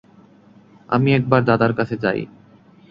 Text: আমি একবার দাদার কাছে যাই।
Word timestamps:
আমি 0.89 1.09
একবার 1.13 1.41
দাদার 1.45 1.71
কাছে 1.73 1.95
যাই। 2.03 2.21